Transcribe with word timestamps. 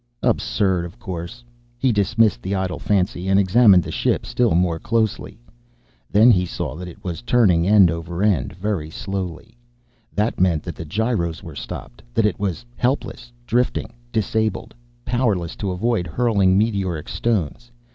Absurd, 0.23 0.83
of 0.83 0.97
course: 0.97 1.43
he 1.77 1.91
dismissed 1.91 2.41
the 2.41 2.55
idle 2.55 2.79
fancy 2.79 3.27
and 3.27 3.39
examined 3.39 3.83
the 3.83 3.91
ship 3.91 4.25
still 4.25 4.55
more 4.55 4.79
closely. 4.79 5.39
Then 6.09 6.31
he 6.31 6.43
saw 6.43 6.75
that 6.77 6.87
it 6.87 7.03
was 7.03 7.21
turning, 7.21 7.67
end 7.67 7.91
over 7.91 8.23
end, 8.23 8.51
very 8.53 8.89
slowly. 8.89 9.55
That 10.11 10.39
meant 10.41 10.63
that 10.63 10.79
its 10.79 10.89
gyros 10.89 11.43
were 11.43 11.53
stopped; 11.55 12.01
that 12.15 12.25
it 12.25 12.39
was 12.39 12.65
helpless, 12.75 13.31
drifting, 13.45 13.93
disabled, 14.11 14.73
powerless 15.05 15.55
to 15.57 15.69
avoid 15.69 16.07
hurtling 16.07 16.57
meteoric 16.57 17.07
stones. 17.07 17.69